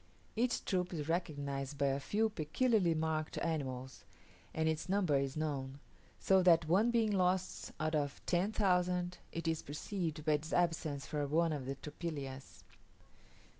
[0.35, 4.03] Each troop is recognized by a few peculiarly marked animals,
[4.51, 5.77] and its number is known:
[6.17, 11.05] so that, one being lost out of ten thousand, it is perceived by its absence
[11.05, 12.63] from one of the tropillas.